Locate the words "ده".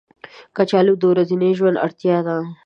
2.27-2.37